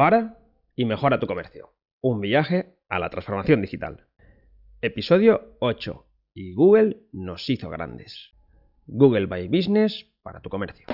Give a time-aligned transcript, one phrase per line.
[0.00, 0.38] Para
[0.76, 1.74] y mejora tu comercio.
[2.00, 4.06] Un viaje a la transformación digital.
[4.80, 6.06] Episodio 8.
[6.32, 8.30] Y Google nos hizo grandes.
[8.86, 10.86] Google by Business para tu comercio.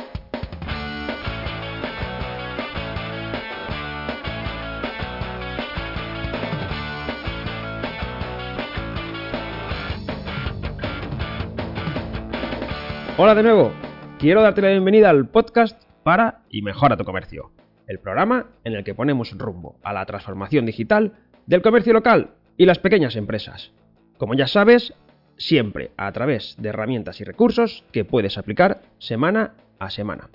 [13.16, 13.72] Hola de nuevo.
[14.18, 17.55] Quiero darte la bienvenida al podcast para y mejora tu comercio.
[17.86, 21.12] El programa en el que ponemos rumbo a la transformación digital
[21.46, 23.72] del comercio local y las pequeñas empresas.
[24.18, 24.94] Como ya sabes,
[25.36, 30.30] siempre a través de herramientas y recursos que puedes aplicar semana a semana.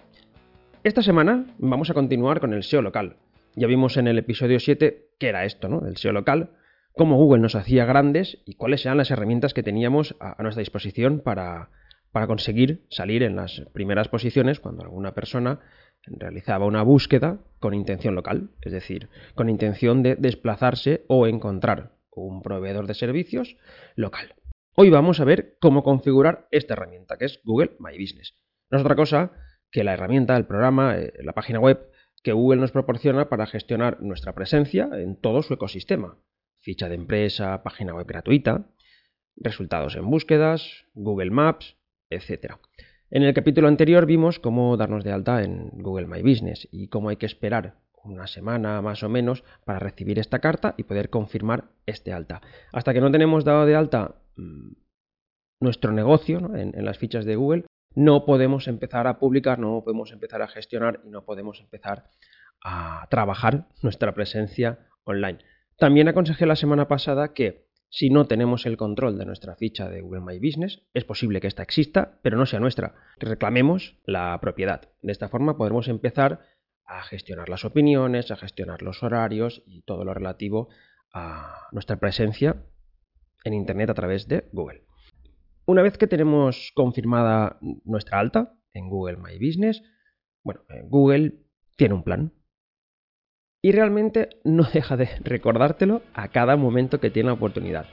[0.84, 3.18] Esta semana vamos a continuar con el SEO local.
[3.56, 5.86] Ya vimos en el episodio 7 qué era esto, ¿no?
[5.86, 6.52] El SEO local,
[6.94, 11.20] cómo Google nos hacía grandes y cuáles eran las herramientas que teníamos a, nuestra disposición
[11.20, 11.70] para,
[12.12, 15.60] para conseguir salir en las primeras posiciones cuando alguna persona
[16.06, 22.42] realizaba una búsqueda con intención local, es decir, con intención de desplazarse o encontrar un
[22.42, 23.58] proveedor de servicios
[23.96, 24.36] local.
[24.76, 28.36] Hoy vamos a ver cómo configurar esta herramienta, que es Google My Business.
[28.70, 29.32] No es otra cosa
[29.70, 31.90] que la herramienta, el programa, eh, la página web
[32.24, 36.18] que Google nos proporciona para gestionar nuestra presencia en todo su ecosistema.
[36.60, 38.68] Ficha de empresa, página web gratuita,
[39.36, 41.78] resultados en búsquedas, Google Maps,
[42.10, 42.58] etc.
[43.14, 47.10] En el capítulo anterior vimos cómo darnos de alta en Google My Business y cómo
[47.10, 51.66] hay que esperar una semana más o menos para recibir esta carta y poder confirmar
[51.86, 52.40] este alta.
[52.72, 54.72] Hasta que no tenemos dado de alta mm,
[55.60, 60.42] nuestro negocio en, las fichas de Google, no podemos empezar a publicar, no podemos empezar
[60.42, 62.06] a gestionar y no podemos empezar
[62.64, 65.40] a trabajar nuestra presencia online.
[65.78, 70.00] También aconsejé la semana pasada que si no tenemos el control de nuestra ficha de
[70.00, 72.96] Google My Business, es posible que esta exista, pero no sea nuestra.
[73.20, 74.90] Reclamemos la propiedad.
[75.02, 76.40] De esta forma podremos empezar
[76.86, 80.70] a gestionar las opiniones, a gestionar los horarios y todo lo relativo
[81.14, 82.64] a nuestra presencia
[83.44, 84.86] en Internet a través de Google.
[85.66, 89.84] Una vez que tenemos confirmada nuestra alta en Google My Business,
[90.44, 91.42] bueno, eh, Google
[91.76, 92.32] tiene un plan
[93.62, 97.86] y realmente no deja de recordártelo a cada momento que tiene la oportunidad.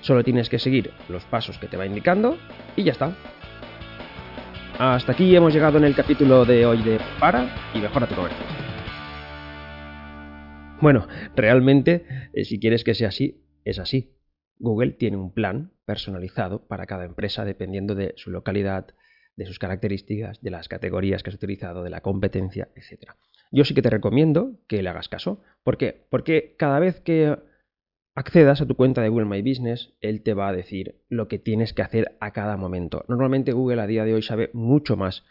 [0.00, 2.38] Solo tienes que seguir los pasos que te va indicando
[2.76, 3.16] y ya está.
[4.78, 8.46] Hasta aquí hemos llegado en el capítulo de hoy de Para y mejora tu comercio.
[10.80, 14.14] Bueno, realmente, eh, si quieres que sea así, es así.
[14.60, 18.86] Google tiene un plan personalizado para cada empresa dependiendo de su localidad,
[19.34, 23.10] de sus características, de las categorías que has utilizado, de la competencia, etc
[23.50, 25.40] yo sí que te recomiendo que le hagas caso.
[25.62, 26.06] ¿Por qué?
[26.10, 27.36] Porque cada vez que
[28.14, 31.38] accedas a tu cuenta de Google My Business, él te va a decir lo que
[31.38, 33.04] tienes que hacer a cada momento.
[33.08, 35.24] Normalmente Google a día de hoy sabe mucho más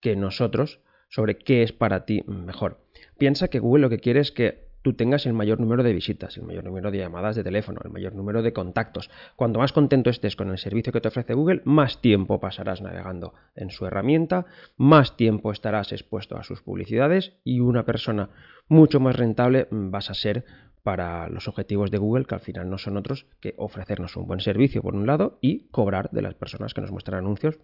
[0.00, 2.80] que nosotros sobre qué es para ti mejor.
[3.18, 6.36] Piensa que Google lo que quiere es que tú tengas el mayor número de visitas,
[6.36, 9.10] el mayor número de llamadas de teléfono, el mayor número de contactos.
[9.36, 13.34] Cuanto más contento estés con el servicio que te ofrece Google, más tiempo pasarás navegando
[13.54, 14.46] en su herramienta,
[14.76, 18.30] más tiempo estarás expuesto a sus publicidades y una persona
[18.68, 20.44] mucho más rentable vas a ser
[20.82, 24.40] para los objetivos de Google, que al final no son otros que ofrecernos un buen
[24.40, 27.58] servicio por un lado y cobrar de las personas que nos muestran anuncios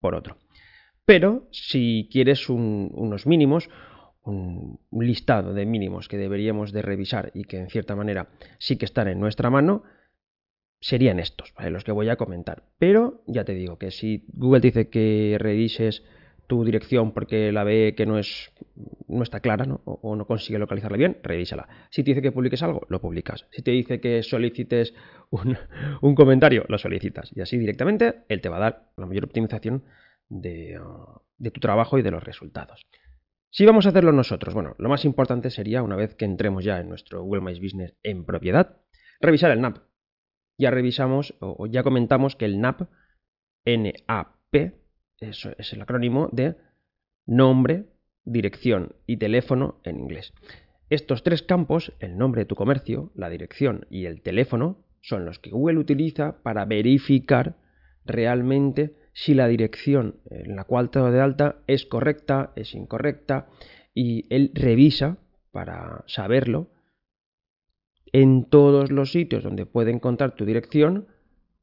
[0.00, 0.36] por otro.
[1.04, 3.70] Pero si quieres unos mínimos,
[4.26, 8.28] un, listado de mínimos que deberíamos de revisar y que en cierta manera
[8.58, 9.84] sí que están en nuestra mano,
[10.80, 12.64] serían estos, los que voy a comentar.
[12.78, 16.04] Pero ya te digo que si Google dice que revises
[16.46, 18.52] tu dirección porque la ve que no es
[19.08, 21.68] no está clara O, no consigue localizarla bien, revísala.
[21.90, 23.46] Si te dice que publiques algo, lo publicas.
[23.50, 24.94] Si te dice que solicites
[25.30, 27.30] un, comentario, lo solicitas.
[27.34, 29.84] Y así directamente él te va a dar la mayor optimización
[30.28, 30.78] de,
[31.38, 32.86] de tu trabajo y de los resultados.
[33.56, 36.78] Si vamos a hacerlo nosotros, bueno, lo más importante sería, una vez que entremos ya
[36.78, 38.82] en nuestro Google My Business en propiedad,
[39.18, 39.78] revisar el NAP.
[40.58, 42.82] Ya revisamos o ya comentamos que el NAP,
[43.64, 44.74] NAP,
[45.20, 46.56] eso es el acrónimo de
[47.24, 47.86] nombre,
[48.26, 50.34] dirección y teléfono en inglés.
[50.90, 55.38] Estos tres campos, el nombre de tu comercio, la dirección y el teléfono, son los
[55.38, 57.56] que Google utiliza para verificar
[58.04, 63.48] realmente si la dirección en la cual te de alta es correcta, es incorrecta,
[63.94, 65.16] y él revisa
[65.52, 66.68] para saberlo
[68.12, 71.06] en todos los sitios donde puede encontrar tu dirección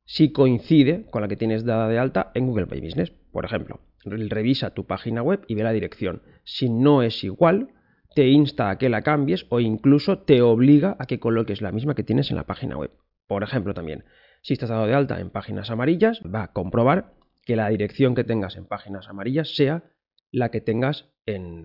[0.04, 3.12] si coincide con la que tienes dada de alta en Google My Business.
[3.32, 6.24] Por ejemplo, revisa tu página web y ve la dirección.
[6.44, 7.70] Si no es igual,
[8.16, 11.94] te insta a que la cambies o incluso te obliga a que coloques la misma
[11.94, 12.90] que tienes en la página web.
[13.28, 14.06] Por ejemplo, también,
[14.42, 17.14] si estás dado de alta en páginas amarillas, va a comprobar
[17.46, 19.84] que la dirección que tengas en páginas amarillas sea
[20.32, 21.64] la que tengas en,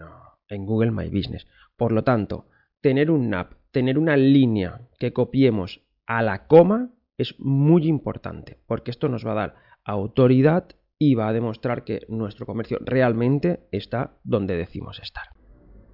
[0.51, 1.47] Google My Business.
[1.77, 2.49] Por lo tanto,
[2.81, 8.91] tener un NAP, tener una línea que copiemos a la coma es muy importante, porque
[8.91, 9.55] esto nos va a dar
[9.85, 15.29] autoridad y va a demostrar que nuestro comercio realmente está donde decimos estar.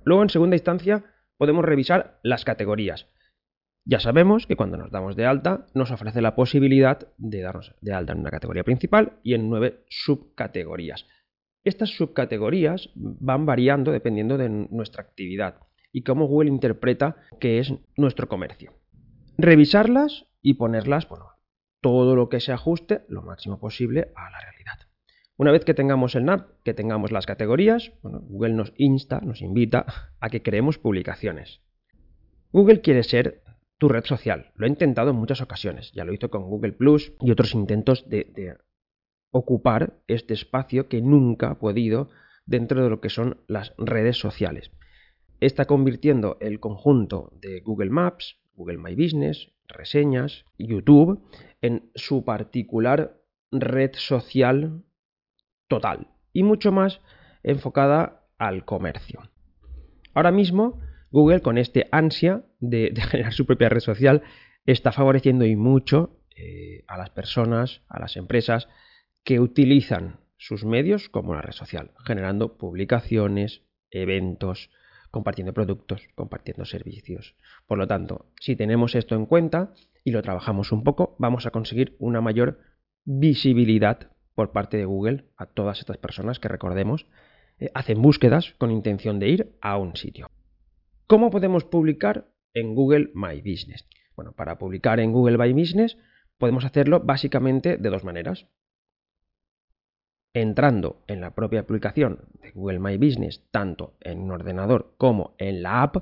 [0.05, 1.05] Luego, en segunda instancia,
[1.37, 3.09] podemos revisar las categorías.
[3.87, 7.93] Ya sabemos que cuando nos damos de alta nos ofrece la posibilidad de darnos de
[7.93, 11.07] alta en una categoría principal y en nueve subcategorías.
[11.65, 15.61] Estas subcategorías van variando dependiendo de nuestra actividad
[15.93, 18.73] y cómo Google interpreta que es nuestro comercio.
[19.37, 21.27] Revisarlas y ponerlas, bueno,
[21.83, 24.89] todo lo que se ajuste lo máximo posible a la realidad.
[25.37, 29.85] Una vez que tengamos el NAP, que tengamos las categorías, Google nos insta, nos invita
[30.21, 31.61] a que creemos publicaciones.
[32.53, 33.44] Google quiere ser
[33.79, 34.53] tu red social.
[34.57, 35.93] Lo he intentado en muchas ocasiones.
[35.93, 38.57] Ya lo hizo con Google Plus y otros intentos de, de
[39.31, 42.09] ocupar este espacio que nunca ha podido
[42.47, 44.71] dentro de lo que son las redes sociales.
[45.41, 51.23] Está convirtiendo el conjunto de Google Maps, Google My Business, reseñas, YouTube,
[51.61, 54.85] en su particular red social
[55.69, 57.01] total y mucho más
[57.43, 59.21] enfocada al comercio.
[60.13, 60.81] Ahora mismo,
[61.11, 64.23] Google, con este ansia de, generar su propia red social,
[64.67, 68.69] está favoreciendo y mucho eh, a las personas, a las empresas
[69.23, 74.71] que utilizan sus medios como la red social, generando publicaciones, eventos,
[75.11, 77.37] compartiendo productos, compartiendo servicios.
[77.67, 79.73] Por lo tanto, si tenemos esto en cuenta
[80.05, 82.59] y lo trabajamos un poco, vamos a conseguir una mayor
[83.05, 87.07] visibilidad por parte de Google a todas estas personas que recordemos
[87.59, 90.29] eh, hacen búsquedas con intención de ir a un sitio.
[91.07, 93.87] ¿Cómo podemos publicar en Google My Business?
[94.17, 95.99] Bueno, para publicar en Google My Business
[96.39, 98.47] podemos hacerlo básicamente de dos maneras.
[100.33, 105.63] Entrando en la propia aplicación de Google My Business, tanto en un ordenador como en
[105.63, 105.97] la app,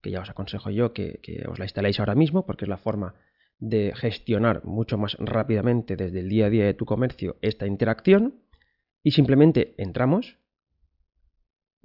[0.00, 2.78] que ya os aconsejo yo que, que os la instaléis ahora mismo, porque es la
[2.78, 3.14] forma
[3.58, 8.42] de gestionar mucho más rápidamente desde el día a día de tu comercio esta interacción
[9.02, 10.38] y simplemente entramos,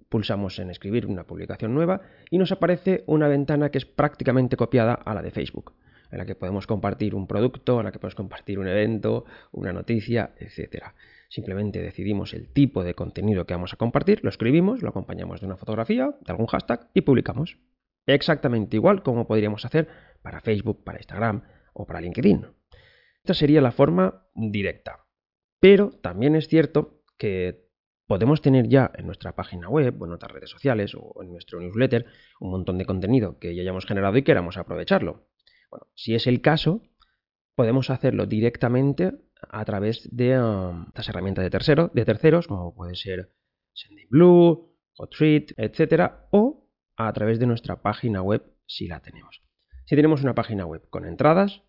[0.10, 4.94] pulsamos en escribir una publicación nueva y nos aparece una ventana que es prácticamente copiada
[4.94, 5.74] a la de Facebook,
[6.12, 9.72] en la que podemos compartir un producto, en la que podemos compartir un evento, una
[9.72, 10.86] noticia, etc.
[11.30, 15.46] Simplemente decidimos el tipo de contenido que vamos a compartir, lo escribimos, lo acompañamos de
[15.46, 17.58] una fotografía, de algún hashtag y publicamos.
[18.08, 19.88] Exactamente igual como podríamos hacer
[20.24, 22.46] para Facebook, para Instagram, o para LinkedIn.
[23.24, 25.06] Esta sería la forma directa.
[25.60, 27.69] Pero también es cierto que
[28.10, 31.60] podemos tener ya en nuestra página web o en otras redes sociales o en nuestro
[31.60, 32.08] newsletter
[32.40, 35.28] un montón de contenido que ya hayamos generado y queramos aprovecharlo.
[35.70, 36.82] Bueno, si es el caso,
[37.54, 39.12] podemos hacerlo directamente
[39.48, 43.32] a través de um, estas herramientas de, tercero, de terceros, como puede ser
[43.74, 46.68] Sendinblue, Hotread, etcétera, o
[46.98, 49.44] a través de nuestra página web si la tenemos.
[49.86, 51.62] Si tenemos una página web con entradas,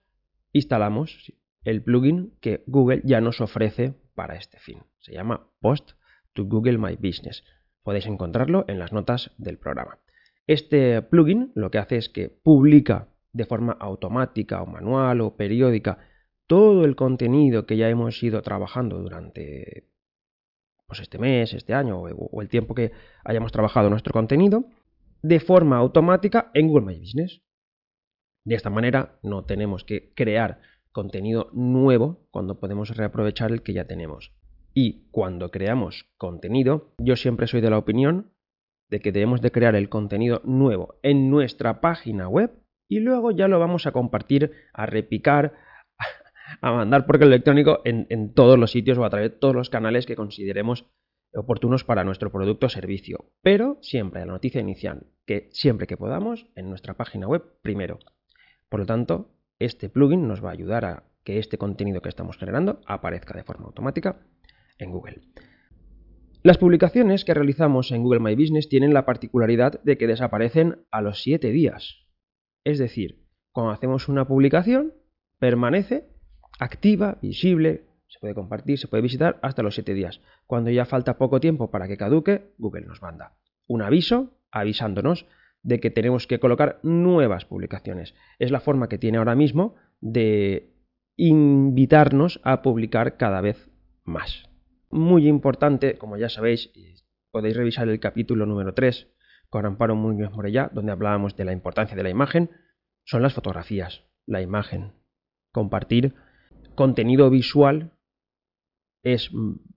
[0.53, 1.35] instalamos
[1.65, 4.85] el plugin que Google ya nos ofrece para este fin.
[5.01, 6.00] Se llama Post
[6.35, 7.45] to Google My Business.
[7.83, 9.99] Podéis encontrarlo en las notas del programa.
[10.47, 15.99] Este plugin lo que hace es que publica de forma automática o manual o periódica
[16.47, 19.89] todo el contenido que ya hemos ido trabajando durante
[20.87, 22.91] pues, este mes, este año o el tiempo que
[23.25, 24.65] hayamos trabajado nuestro contenido
[25.23, 27.43] de forma automática en Google My Business.
[28.45, 30.61] De esta manera no tenemos que crear
[30.93, 34.33] contenido nuevo cuando podemos reaprovechar el que ya tenemos.
[34.75, 38.33] Y cuando creamos contenido, yo siempre soy de la opinión
[38.89, 42.53] de que debemos de crear el contenido nuevo en nuestra página web
[42.89, 45.55] y luego ya lo vamos a compartir, a repicar,
[46.61, 49.71] a mandar por correo electrónico en, todos los sitios o a través de todos los
[49.71, 50.87] canales que consideremos
[51.33, 53.27] oportunos para nuestro producto o servicio.
[53.43, 58.01] Pero siempre la noticia inicial, que siempre que podamos, en nuestra página web primero.
[58.69, 62.39] Por lo tanto, este plugin nos va a ayudar a que este contenido que estamos
[62.39, 64.21] generando aparezca de forma automática
[64.81, 65.21] en Google.
[66.43, 71.03] Las publicaciones que realizamos en Google My Business tienen la particularidad de que desaparecen a
[71.03, 72.07] los 7 días.
[72.65, 74.95] Es decir, cuando hacemos una publicación,
[75.39, 76.09] permanece
[76.59, 80.21] activa, visible, se puede compartir, se puede visitar hasta los 7 días.
[80.47, 85.27] Cuando ya falta poco tiempo para que caduque, Google nos manda un aviso avisándonos
[85.63, 88.15] de que tenemos que colocar nuevas publicaciones.
[88.39, 90.75] Es la forma que tiene ahora mismo de
[91.17, 93.71] invitarnos a publicar cada vez
[94.05, 94.50] más.
[94.91, 96.73] Muy importante, como ya sabéis,
[97.31, 99.09] podéis revisar el capítulo número 3
[99.49, 102.51] con Amparo Muñoz Morella, donde hablábamos de la importancia de la imagen,
[103.05, 104.93] son las fotografías, la imagen.
[105.53, 106.15] Compartir
[106.75, 107.93] contenido visual
[109.05, 109.31] es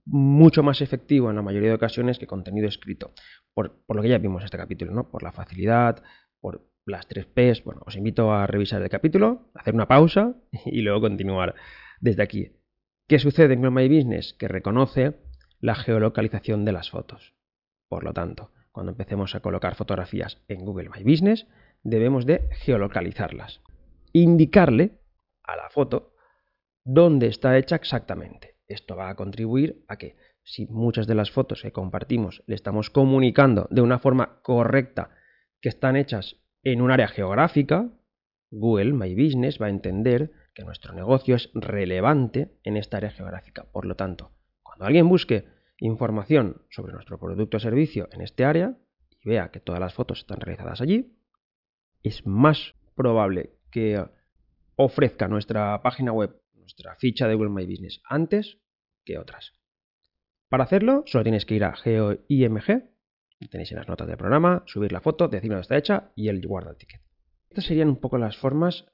[0.05, 3.13] mucho más efectivo en la mayoría de ocasiones que contenido escrito.
[3.53, 5.11] Por, lo que ya vimos en este capítulo, ¿no?
[5.11, 6.03] Por la facilidad,
[6.39, 10.81] por las tres P's, bueno, os invito a revisar el capítulo, hacer una pausa y
[10.81, 11.53] luego continuar
[12.01, 12.62] desde aquí.
[13.07, 14.33] ¿Qué sucede en Google My Business?
[14.33, 15.17] Que reconoce
[15.59, 17.33] la geolocalización de las fotos.
[17.89, 21.45] Por lo tanto, cuando empecemos a colocar fotografías en Google My Business,
[21.83, 23.61] debemos de geolocalizarlas.
[24.13, 25.01] Indicarle
[25.43, 26.13] a la foto
[26.85, 28.55] dónde está hecha exactamente.
[28.67, 32.89] Esto va a contribuir a que si muchas de las fotos que compartimos le estamos
[32.89, 35.11] comunicando de una forma correcta
[35.59, 37.89] que están hechas en un área geográfica,
[38.49, 43.65] Google My Business va a entender que nuestro negocio es relevante en esta área geográfica.
[43.71, 44.31] Por lo tanto,
[44.61, 45.45] cuando alguien busque
[45.79, 48.77] información sobre nuestro producto o servicio en este área
[49.21, 51.17] y vea que todas las fotos están realizadas allí,
[52.03, 54.05] es más probable que
[54.75, 58.59] ofrezca nuestra página web, nuestra ficha de Google My Business antes
[59.03, 59.53] que otras.
[60.49, 62.93] Para hacerlo, solo tienes que ir a GeoIMG,
[63.49, 66.45] tenéis en las notas del programa, subir la foto, decir dónde está hecha y él
[66.45, 67.01] guarda el ticket.
[67.49, 68.85] Estas serían un poco las formas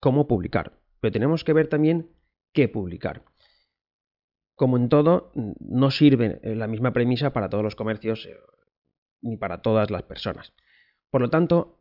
[0.00, 2.10] cómo publicar, pero tenemos que ver también
[2.52, 3.22] qué publicar.
[4.54, 8.36] Como en todo, no sirve la misma premisa para todos los comercios eh,
[9.22, 10.52] ni para todas las personas.
[11.10, 11.80] Por lo tanto,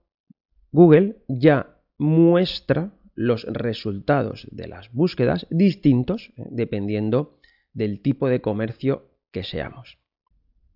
[0.71, 7.37] Google ya muestra los resultados de las búsquedas distintos eh, dependiendo
[7.73, 9.99] del tipo de comercio que seamos.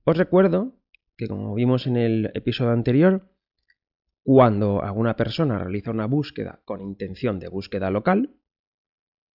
[0.04, 0.76] Os recuerdo
[1.16, 3.33] que como vimos en el episodio anterior,
[4.24, 8.32] cuando alguna persona realiza una búsqueda con intención de búsqueda local,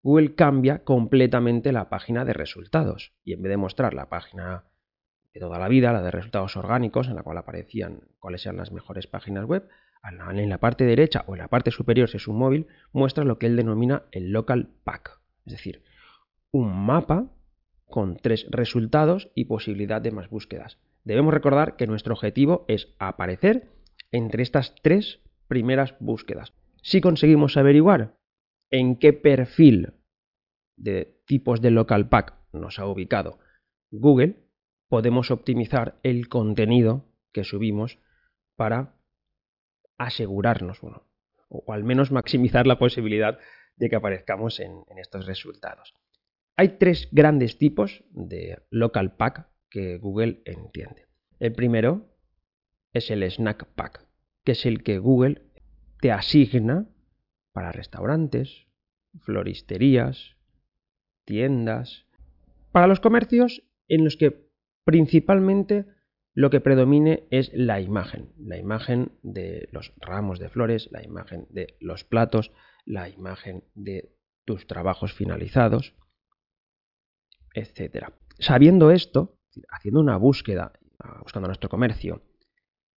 [0.01, 4.65] Google cambia completamente la página de resultados y en vez de mostrar la página
[5.33, 8.71] de toda la vida, la de resultados orgánicos, en la cual aparecían cuáles eran las
[8.71, 9.67] mejores páginas web,
[10.03, 13.37] en la parte derecha o en la parte superior, si es un móvil, muestra lo
[13.37, 15.83] que él denomina el local pack, es decir,
[16.51, 17.29] un mapa
[17.85, 20.79] con tres resultados y posibilidad de más búsquedas.
[21.03, 23.67] Debemos recordar que nuestro objetivo es aparecer
[24.11, 26.53] entre estas tres primeras búsquedas.
[26.81, 28.17] Si conseguimos averiguar
[28.71, 29.93] en qué perfil
[30.77, 33.39] de tipos de local pack nos ha ubicado
[33.91, 34.35] Google,
[34.87, 37.99] podemos optimizar el contenido que subimos
[38.55, 38.95] para
[39.97, 41.03] asegurarnos, bueno,
[41.49, 43.37] o al menos maximizar la posibilidad
[43.75, 45.93] de que aparezcamos en, estos resultados.
[46.57, 51.05] Hay tres grandes tipos de local pack que Google entiende.
[51.39, 52.09] El primero
[52.93, 54.05] es el snack pack,
[54.43, 55.43] que es el que Google
[56.01, 56.87] te asigna
[57.51, 58.67] para restaurantes,
[59.21, 60.35] floristerías,
[61.25, 62.05] tiendas,
[62.71, 64.49] para los comercios en los que
[64.85, 65.85] principalmente
[66.33, 71.47] lo que predomine es la imagen, la imagen de los ramos de flores, la imagen
[71.49, 72.51] de los platos,
[72.85, 74.15] la imagen de
[74.45, 75.95] tus trabajos finalizados,
[77.53, 78.05] etc.
[78.39, 79.37] Sabiendo esto,
[79.69, 80.73] haciendo una búsqueda,
[81.23, 82.23] buscando nuestro comercio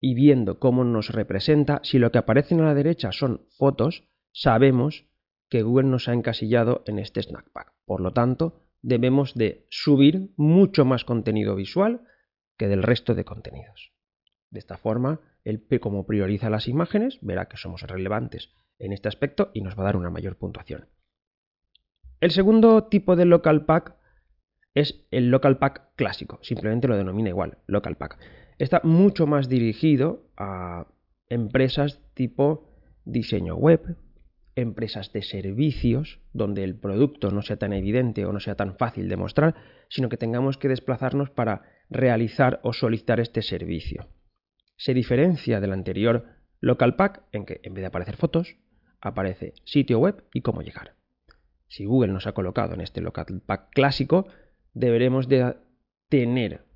[0.04, 5.06] y viendo cómo nos representa, si lo que aparece a la derecha son fotos, sabemos
[5.48, 7.72] que Google nos ha encasillado en este snack pack.
[7.86, 12.02] Por lo tanto, debemos de subir mucho más contenido visual
[12.58, 13.92] que del resto de contenidos.
[14.50, 19.52] De esta forma, él como prioriza las imágenes, verá que somos relevantes en este aspecto
[19.54, 20.88] y nos va a dar una mayor puntuación.
[22.18, 23.94] El segundo tipo de local pack
[24.74, 28.18] es el local pack clásico, simplemente lo denomina igual, local pack.
[28.62, 30.86] Está mucho más dirigido a
[31.28, 32.70] empresas tipo
[33.04, 33.96] diseño web,
[34.54, 39.08] empresas de servicios, donde el producto no sea tan evidente o no sea tan fácil
[39.08, 39.56] de mostrar,
[39.88, 44.06] sino que tengamos que desplazarnos para realizar o solicitar este servicio.
[44.76, 46.26] Se diferencia del anterior
[46.60, 48.58] local pack en que en vez de aparecer fotos,
[49.00, 50.94] aparece sitio web y cómo llegar.
[51.66, 54.28] Si Google nos ha colocado en este local pack clásico,
[54.72, 55.56] deberemos de
[56.08, 56.70] tener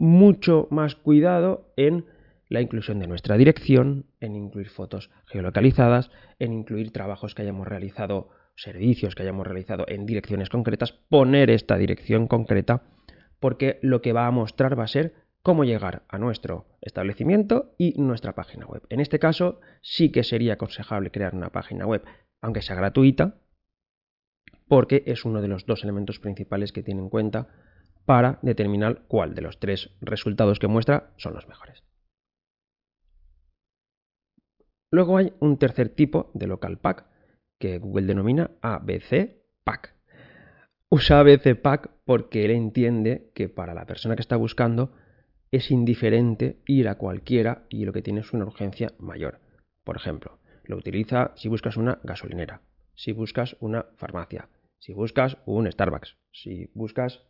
[0.00, 2.06] mucho más cuidado en
[2.48, 8.30] la inclusión de nuestra dirección, en incluir fotos geolocalizadas, en incluir trabajos que hayamos realizado,
[8.56, 12.82] servicios que hayamos realizado en direcciones concretas, poner esta dirección concreta
[13.40, 18.00] porque lo que va a mostrar va a ser cómo llegar a nuestro establecimiento y
[18.00, 18.82] nuestra página web.
[18.88, 22.04] En este caso, sí que sería aconsejable crear una página web,
[22.40, 23.38] aunque sea gratuita,
[24.66, 27.48] porque es uno de los dos elementos principales que tiene en cuenta
[28.10, 31.84] para determinar cuál de los tres resultados que muestra son los mejores.
[34.90, 37.06] Luego hay un tercer tipo de local pack
[37.60, 39.94] que Google denomina ABC Pack
[40.88, 44.92] usa ABC Pack porque él entiende que para la persona que está buscando
[45.52, 49.38] es indiferente ir a cualquiera y lo que tiene es una urgencia mayor.
[49.84, 52.62] Por ejemplo, lo utiliza si buscas una gasolinera,
[52.96, 54.48] si buscas una farmacia,
[54.80, 57.29] si buscas un Starbucks, si buscas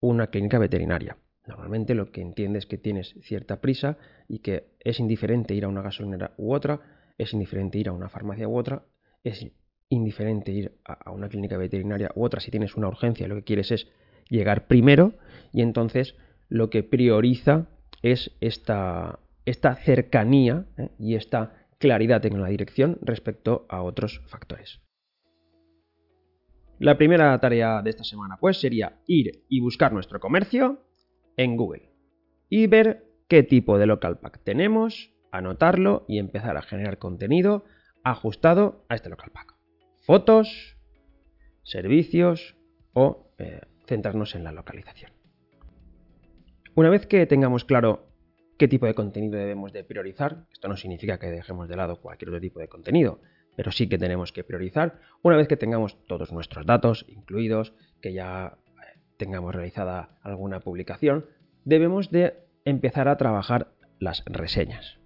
[0.00, 1.16] una clínica veterinaria.
[1.46, 3.96] Normalmente lo que entiende es que tienes cierta prisa
[4.28, 6.80] y que es indiferente ir a una gasolinera u otra,
[7.16, 8.84] es indiferente ir a una farmacia u otra,
[9.24, 9.46] es
[9.88, 13.70] indiferente ir a una clínica veterinaria u otra si tienes una urgencia lo que quieres
[13.70, 13.88] es
[14.28, 15.14] llegar primero
[15.50, 16.14] y entonces
[16.48, 17.68] lo que prioriza
[18.02, 20.90] es esta, esta cercanía ¿eh?
[20.98, 24.80] y esta claridad en la dirección respecto a otros factores.
[26.78, 30.84] La primera tarea de esta semana pues sería ir y buscar nuestro comercio
[31.36, 31.90] en Google
[32.48, 37.64] y ver qué tipo de local pack tenemos, anotarlo y empezar a generar contenido
[38.04, 39.56] ajustado a este local pack.
[40.04, 40.76] Fotos,
[41.64, 42.56] servicios
[42.92, 45.10] o eh, centrarnos en la localización.
[46.76, 48.06] Una vez que tengamos claro
[48.56, 52.28] qué tipo de contenido debemos de priorizar, esto no significa que dejemos de lado cualquier
[52.30, 53.20] otro tipo de contenido,
[53.58, 58.12] pero sí que tenemos que priorizar, una vez que tengamos todos nuestros datos incluidos, que
[58.12, 61.26] ya eh, tengamos realizada alguna publicación,
[61.64, 62.34] debemos de
[62.64, 65.00] empezar a trabajar las reseñas.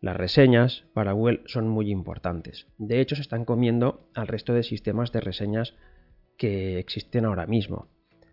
[0.00, 2.66] Las reseñas para Google son muy importantes.
[2.78, 5.74] De hecho, se están comiendo al resto de sistemas de reseñas
[6.38, 7.88] que existen ahora mismo.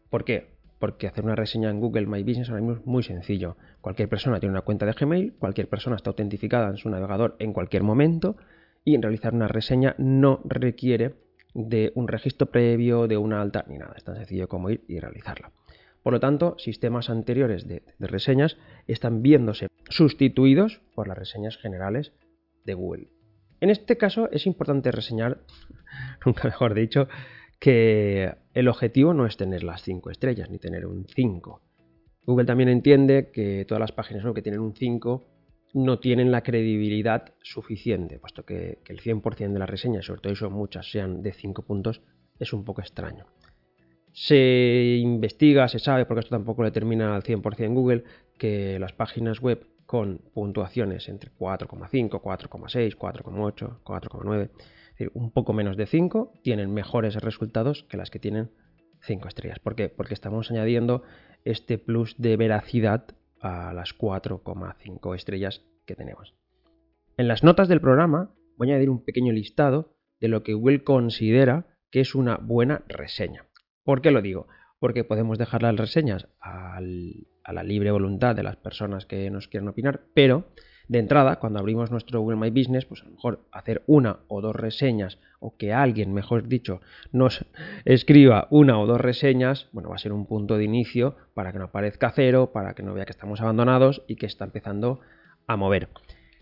[0.10, 0.56] ¿Por qué?
[0.80, 3.58] Porque hacer una reseña en Google My Business ahora mismo es muy sencillo.
[3.82, 7.52] Cualquier persona tiene una cuenta de Gmail, cualquier persona está autentificada en su navegador en
[7.52, 8.38] cualquier momento
[8.88, 11.16] y realizar una reseña no requiere
[11.54, 13.94] de un registro previo, de una alta, ni nada.
[13.98, 15.52] Es tan sencillo como ir y realizarla.
[16.04, 18.56] Por lo tanto, sistemas anteriores de, reseñas
[18.88, 22.14] están viéndose sustituidos por las reseñas generales
[22.64, 23.08] de Google.
[23.60, 25.42] En este caso es importante reseñar,
[26.26, 27.10] nunca mejor dicho,
[27.60, 31.62] que el objetivo no es tener las 5 estrellas ni tener un 5.
[32.26, 35.37] Google también entiende que todas las páginas que tienen un 5
[35.78, 40.50] no tienen la credibilidad suficiente, puesto que, el 100% de las reseñas, sobre todo eso
[40.50, 42.02] muchas, sean de 5 puntos,
[42.40, 43.28] es un poco extraño.
[44.12, 48.04] Se investiga, se sabe, porque esto tampoco lo determina al 100% Google,
[48.38, 54.50] que las páginas web con puntuaciones entre 4,5, 4,6, 4,8, 4,9
[55.14, 58.50] un poco menos de 5 tienen mejores resultados que las que tienen
[59.02, 59.60] 5 estrellas.
[59.60, 59.90] ¿Por qué?
[59.90, 61.04] Porque estamos añadiendo
[61.46, 63.06] este plus de veracidad
[63.40, 66.34] a las 4,5 estrellas que tenemos.
[67.18, 70.84] En las notas del programa voy a añadir un pequeño listado de lo que Google
[70.84, 73.46] considera que es una buena reseña.
[73.84, 74.48] ¿Por qué lo digo?
[74.80, 79.70] Porque podemos dejar las reseñas a la libre voluntad de las personas que nos quieran
[79.70, 80.48] opinar, pero
[80.88, 84.42] de entrada, cuando abrimos nuestro Google My Business, pues a lo mejor hacer una o
[84.42, 87.46] dos reseñas o que alguien, mejor dicho, nos
[87.86, 91.60] escriba una o dos reseñas, bueno, va a ser un punto de inicio para que
[91.60, 95.02] no aparezca cero, para que no vea que estamos abandonados y que está empezando
[95.46, 95.90] a mover.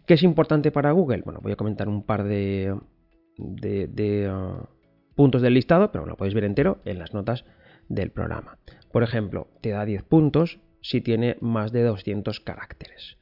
[0.05, 1.23] ¿Qué es importante para Google?
[1.23, 2.75] Bueno, voy a comentar un par de,
[3.39, 4.67] uh,
[5.15, 7.45] puntos del listado, pero lo podéis ver entero en las notas
[7.89, 8.57] del programa.
[8.91, 13.17] Por ejemplo, te da 10 puntos si tiene más de 200 caracteres.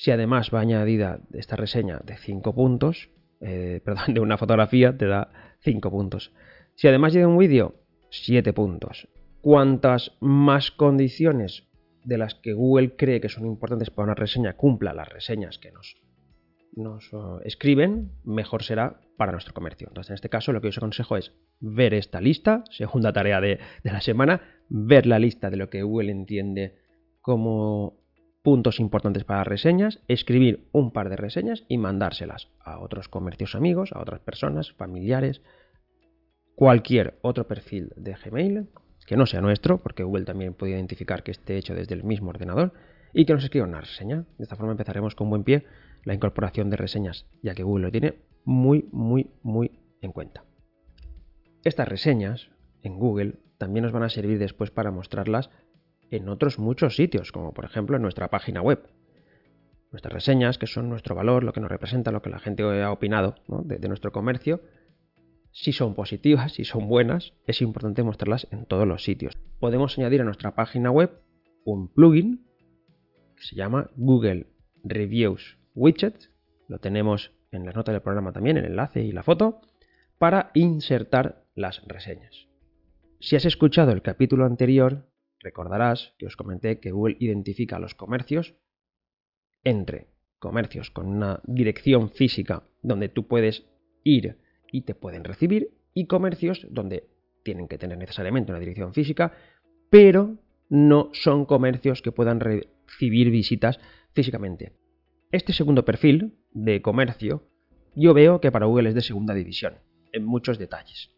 [0.00, 3.10] Si además va añadida esta reseña de 5 puntos,
[3.42, 6.32] eh, perdón, de una fotografía, te da 5 puntos.
[6.74, 7.74] Si además lleva un vídeo,
[8.08, 9.08] 7 puntos.
[9.42, 11.68] Cuantas más condiciones
[12.02, 15.70] de las que Google cree que son importantes para una reseña cumpla las reseñas que
[15.70, 19.88] nos, uh, escriben, mejor será para nuestro comercio.
[19.88, 23.58] Entonces, en este caso, lo que os aconsejo es ver esta lista, segunda tarea de,
[23.84, 26.78] de la semana, ver la lista de lo que Google entiende
[27.20, 27.99] como
[28.42, 33.92] puntos importantes para reseñas, escribir un par de reseñas y mandárselas a otros comercios amigos,
[33.92, 35.42] a otras personas, familiares,
[36.54, 38.68] cualquier otro perfil de Gmail
[39.06, 42.30] que no sea nuestro, porque Google también puede identificar que esté hecho desde el mismo
[42.30, 42.72] ordenador,
[43.12, 44.24] y que nos escriba una reseña.
[44.38, 45.64] De esta forma empezaremos con buen pie
[46.04, 50.44] la incorporación de reseñas, ya que Google lo tiene muy, muy, muy en cuenta.
[51.64, 52.50] Estas reseñas
[52.82, 55.50] en Google también nos van a servir después para mostrarlas
[56.10, 58.88] en otros muchos sitios, como por ejemplo en nuestra página web.
[59.92, 62.92] Nuestras reseñas, que son nuestro valor, lo que nos representa, lo que la gente ha
[62.92, 64.60] opinado de, nuestro comercio,
[65.52, 69.36] si son positivas, si son buenas, es importante mostrarlas en todos los sitios.
[69.58, 71.10] Podemos añadir a nuestra página web
[71.64, 72.46] un plugin
[73.36, 74.46] que se llama Google
[74.84, 76.30] Reviews Widget.
[76.68, 79.60] Lo tenemos en las notas del programa también, el enlace y la foto,
[80.18, 82.46] para insertar las reseñas.
[83.18, 85.09] Si has escuchado el capítulo anterior,
[85.40, 88.54] Recordarás que os comenté que Google identifica los comercios
[89.64, 93.66] entre comercios con una dirección física donde tú puedes
[94.04, 94.38] ir
[94.72, 97.08] y te pueden recibir y comercios donde
[97.42, 99.32] tienen que tener necesariamente una dirección física,
[99.90, 103.80] pero no son comercios que puedan recibir visitas
[104.12, 104.72] físicamente.
[105.32, 107.48] Este segundo perfil de comercio
[107.94, 109.78] yo veo que para Google es de segunda división,
[110.12, 111.10] en muchos detalles.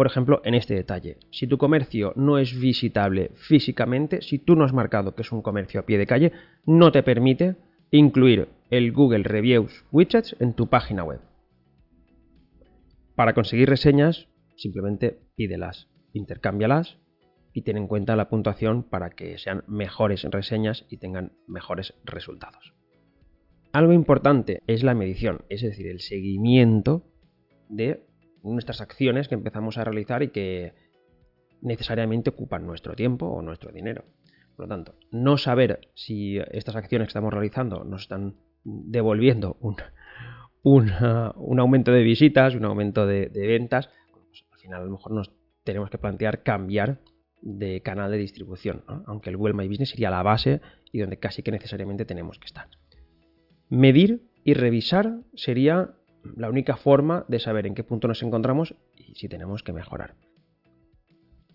[0.00, 1.18] Por ejemplo, en este detalle.
[1.30, 5.42] Si tu comercio no es visitable físicamente, si tú no has marcado que es un
[5.42, 6.32] comercio a pie de calle,
[6.64, 7.56] no te permite
[7.90, 11.20] incluir el Google Reviews Widgets en tu página web.
[13.14, 16.96] Para conseguir reseñas, simplemente pídelas, intercámbialas
[17.52, 22.72] y ten en cuenta la puntuación para que sean mejores reseñas y tengan mejores resultados.
[23.74, 27.04] Algo importante es la medición, es decir, el seguimiento
[27.68, 28.08] de
[28.42, 30.74] nuestras acciones que empezamos a realizar y que
[31.62, 34.04] necesariamente ocupan nuestro tiempo o nuestro dinero.
[34.56, 39.76] Por lo tanto, no saber si estas acciones que estamos realizando nos están devolviendo un,
[40.62, 45.32] un, aumento de visitas, un aumento de, ventas, pues al final a lo mejor nos
[45.64, 47.00] tenemos que plantear cambiar
[47.42, 50.60] de canal de distribución, aunque el Google My Business sería la base
[50.92, 52.68] y donde casi que necesariamente tenemos que estar.
[53.70, 55.94] Medir y revisar sería
[56.36, 60.14] la única forma de saber en qué punto nos encontramos y si tenemos que mejorar.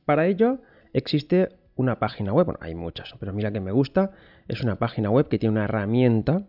[0.06, 0.60] Para ello
[0.94, 4.12] existe una página web, bueno, hay muchas, pero mira que me gusta,
[4.48, 6.48] es una página web que tiene una herramienta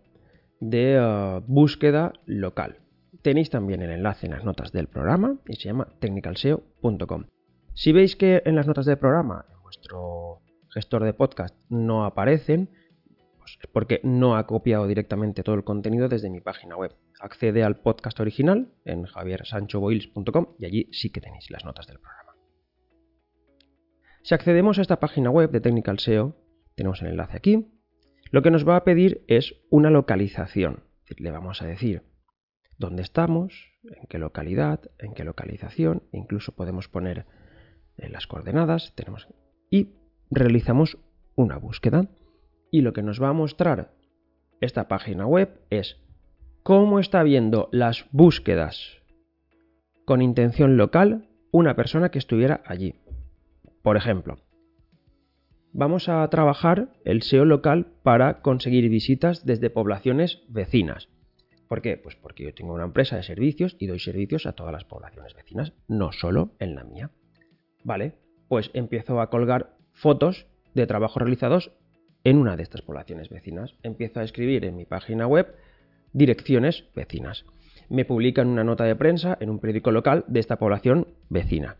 [0.59, 2.79] de eh, búsqueda local.
[3.21, 7.25] Tenéis también el enlace en las notas del programa y se llama technicalseo.com.
[7.73, 12.69] Si veis que en las notas del programa, en vuestro gestor de podcast, no aparecen,
[13.61, 16.95] es porque no ha copiado directamente todo el contenido desde mi página web.
[17.19, 22.33] Accede al podcast original en javiersanchoboils.com y allí sí que tenéis las notas del programa.
[24.23, 26.35] Si accedemos a esta página web de Technical SEO,
[26.75, 27.65] tenemos el enlace aquí,
[28.29, 30.83] lo que nos va a pedir es una localización.
[31.17, 32.03] Le vamos a decir
[32.77, 37.25] dónde estamos, en qué localidad, en qué localización, incluso podemos poner
[37.97, 39.27] eh, las coordenadas, tenemos
[39.69, 39.95] y
[40.29, 40.97] realizamos
[41.35, 42.09] una búsqueda.
[42.71, 43.93] Y lo que nos va a mostrar
[44.61, 45.97] esta página web es
[46.63, 48.97] cómo está viendo las búsquedas
[50.05, 52.95] con intención local una persona que estuviera allí.
[53.81, 54.37] Por ejemplo,
[55.73, 61.09] vamos a trabajar el SEO local para conseguir visitas desde poblaciones vecinas.
[61.67, 61.97] ¿Por qué?
[61.97, 65.33] Pues porque yo tengo una empresa de servicios y doy servicios a todas las poblaciones
[65.33, 67.11] vecinas, no solo en la mía.
[67.83, 68.13] Vale,
[68.47, 71.71] pues empiezo a colgar fotos de trabajos realizados
[72.23, 73.75] en una de estas poblaciones vecinas.
[73.83, 75.55] Empiezo a escribir en mi página web
[76.13, 77.45] direcciones vecinas.
[77.89, 81.77] Me publican una nota de prensa en un periódico local de esta población vecina.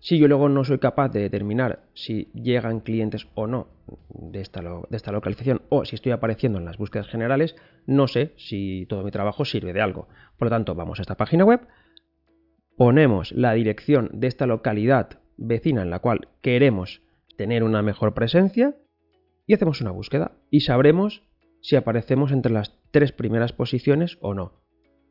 [0.00, 3.68] Si yo luego no soy capaz de determinar si llegan clientes o no
[4.08, 7.54] de esta, de esta, localización o si estoy apareciendo en las búsquedas generales,
[7.86, 10.08] no sé si todo mi trabajo sirve de algo.
[10.36, 11.60] Por lo tanto, vamos a esta página web,
[12.76, 17.00] ponemos la dirección de esta localidad vecina en la cual queremos
[17.36, 18.74] tener una mejor presencia
[19.54, 21.22] hacemos una búsqueda y sabremos
[21.60, 24.60] si aparecemos entre las tres primeras posiciones o no.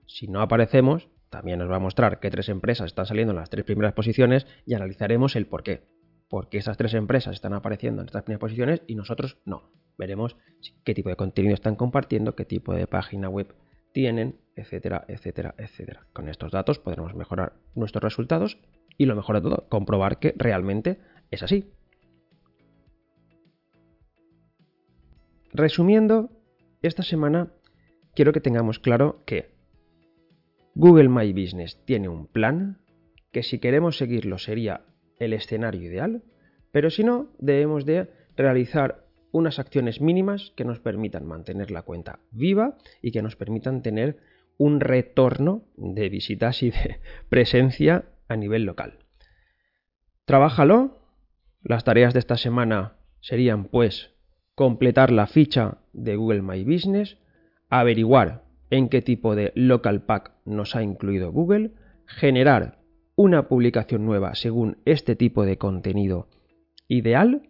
[0.05, 3.49] Si no aparecemos, también nos va a mostrar qué tres empresas están saliendo en las
[3.49, 5.83] tres primeras posiciones y analizaremos el por qué.
[6.29, 9.71] Porque esas tres empresas están apareciendo en estas primeras posiciones y nosotros no.
[9.97, 10.35] Veremos
[10.83, 13.53] qué tipo de contenido están compartiendo, qué tipo de página web
[13.93, 16.05] tienen, etcétera, etcétera, etcétera.
[16.13, 18.57] Con estos datos podremos mejorar nuestros resultados
[18.97, 20.99] y lo mejor de todo, comprobar que realmente
[21.31, 21.71] es así.
[25.53, 26.29] Resumiendo,
[26.81, 27.51] esta semana
[28.15, 29.51] quiero que tengamos claro que
[30.75, 32.79] Google My Business tiene un plan
[33.31, 34.81] que si queremos seguirlo sería
[35.19, 36.23] el escenario ideal,
[36.71, 42.19] pero si no, debemos de realizar unas acciones mínimas que nos permitan mantener la cuenta
[42.31, 44.17] viva y que nos permitan tener
[44.57, 48.99] un retorno de visitas y de presencia a nivel local.
[50.25, 50.99] Trabájalo.
[51.63, 54.15] Las tareas de esta semana serían pues
[54.55, 57.17] completar la ficha de Google My Business,
[57.69, 61.71] averiguar en qué tipo de local pack nos ha incluido Google,
[62.05, 62.79] generar
[63.15, 66.29] una publicación nueva según este tipo de contenido
[66.87, 67.49] ideal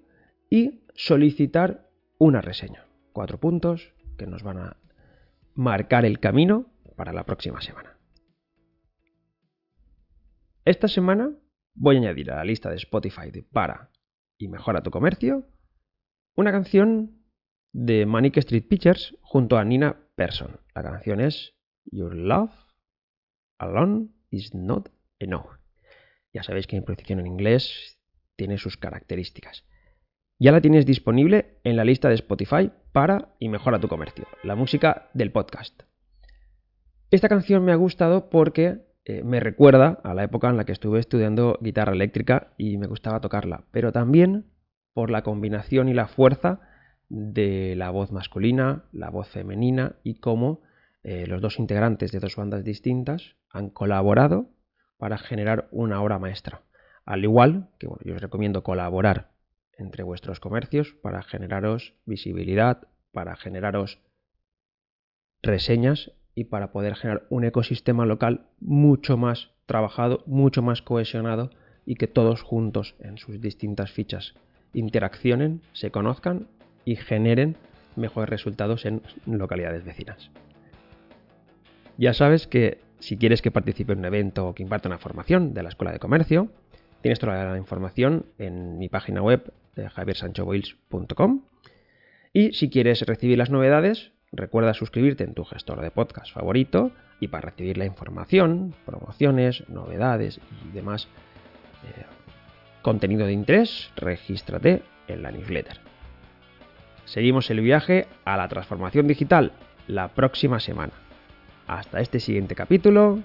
[0.50, 2.86] y solicitar una reseña.
[3.14, 4.78] Cuatro puntos que nos van a
[5.56, 7.98] marcar el camino para la próxima semana.
[10.66, 11.32] Esta semana
[11.74, 13.90] voy a añadir a la lista de Spotify de Para
[14.38, 15.48] y Mejora tu Comercio
[16.36, 17.24] una canción
[17.74, 20.60] de Manic Street Pictures junto a Nina Persson.
[20.76, 22.52] La canción es Your Love
[23.58, 24.89] Alone is Not
[25.20, 25.60] Enough.
[26.34, 28.00] Ya sabéis que mi pronunciación en inglés
[28.36, 29.65] tiene sus características.
[30.39, 34.56] Ya la tienes disponible en la lista de Spotify para y mejora tu comercio, la
[34.56, 35.84] música del podcast.
[37.12, 40.72] Esta canción me ha gustado porque eh, me recuerda a la época en la que
[40.72, 44.52] estuve estudiando guitarra eléctrica y me gustaba tocarla, pero también
[44.93, 46.60] por la combinación y la fuerza
[47.10, 50.62] de la voz masculina, la voz femenina y cómo
[51.04, 54.49] eh, los dos integrantes de dos bandas distintas han colaborado
[54.97, 56.62] para generar una obra maestra.
[57.06, 59.32] Al igual que bueno, yo os recomiendo colaborar
[59.77, 63.99] entre vuestros comercios para generaros visibilidad, para generaros
[65.41, 71.49] reseñas y para poder generar un ecosistema local mucho más trabajado, mucho más cohesionado
[71.86, 74.36] y que todos juntos en sus distintas fichas
[74.74, 76.48] interaccionen, se conozcan
[76.86, 77.58] y generen
[77.96, 80.32] mejores resultados en localidades vecinas.
[81.98, 85.54] Ya sabes que si quieres que participe en un evento o que imparta una formación
[85.54, 86.50] de la Escuela de Comercio,
[87.02, 91.42] tienes toda la información en mi página web de javiersanchoboils.com
[92.34, 97.28] y si quieres recibir las novedades, recuerda suscribirte en tu gestor de podcast favorito y
[97.28, 101.08] para recibir la información, promociones, novedades y demás
[101.84, 102.06] eh,
[102.82, 105.80] contenido de interés, regístrate en la newsletter.
[107.06, 109.52] Seguimos el viaje a la transformación digital
[109.88, 110.94] la próxima semana.
[111.67, 113.20] Hasta este siguiente capítulo.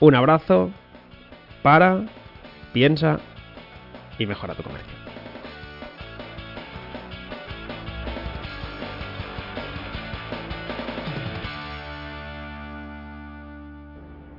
[0.00, 0.70] Un abrazo
[1.62, 2.06] para,
[2.72, 3.20] piensa
[4.18, 5.02] y mejora tu comercio.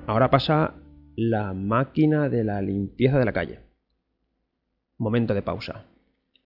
[0.06, 0.76] Ahora pasa
[1.16, 3.73] la máquina de la limpieza de la calle.
[4.98, 5.93] Momento de pausa.